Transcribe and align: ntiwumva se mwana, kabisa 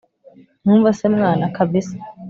ntiwumva 0.61 0.89
se 0.97 1.05
mwana, 1.15 1.43
kabisa 1.57 1.95